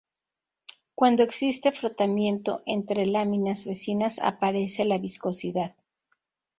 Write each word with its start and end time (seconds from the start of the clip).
Cuando 0.95 1.21
existe 1.21 1.71
frotamiento 1.73 2.63
entre 2.65 3.05
láminas 3.05 3.65
vecinas 3.67 4.17
aparece 4.17 4.83
la 4.83 4.97
viscosidad. 4.97 5.75